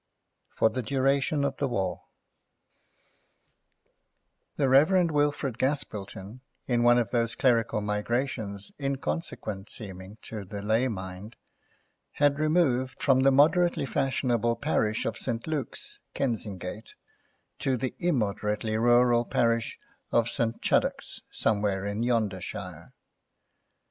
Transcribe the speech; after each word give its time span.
FOR 0.55 0.71
THE 0.71 0.81
DURATION 0.81 1.45
OF 1.45 1.57
THE 1.57 1.67
WAR 1.67 2.01
The 4.55 4.67
Rev. 4.67 5.11
Wilfrid 5.11 5.59
Gaspilton, 5.59 6.39
in 6.65 6.81
one 6.81 6.97
of 6.97 7.11
those 7.11 7.35
clerical 7.35 7.81
migrations 7.81 8.71
inconsequent 8.79 9.69
seeming 9.69 10.17
to 10.23 10.43
the 10.43 10.63
lay 10.63 10.87
mind, 10.87 11.35
had 12.13 12.39
removed 12.39 12.99
from 13.03 13.19
the 13.19 13.29
moderately 13.31 13.85
fashionable 13.85 14.55
parish 14.55 15.05
of 15.05 15.17
St. 15.17 15.45
Luke's, 15.45 15.99
Kensingate, 16.15 16.95
to 17.59 17.77
the 17.77 17.93
immoderately 17.99 18.77
rural 18.77 19.23
parish 19.23 19.77
of 20.11 20.27
St. 20.29 20.63
Chuddocks, 20.63 21.21
somewhere 21.29 21.85
in 21.85 22.01
Yondershire. 22.01 22.93